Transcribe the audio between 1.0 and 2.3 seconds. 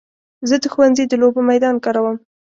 د لوبو میدان کاروم.